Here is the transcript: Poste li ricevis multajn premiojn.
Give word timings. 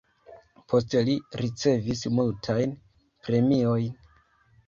Poste 0.71 1.01
li 1.09 1.17
ricevis 1.41 2.01
multajn 2.21 2.73
premiojn. 3.27 3.95